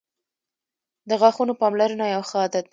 •د 1.09 1.11
غاښونو 1.21 1.53
پاملرنه 1.61 2.05
یو 2.13 2.21
ښه 2.29 2.37
عادت 2.41 2.65
دی. 2.65 2.69